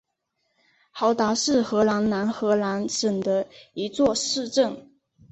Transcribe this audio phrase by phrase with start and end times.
[0.89, 4.89] 豪达是荷兰南荷兰省的一座市镇。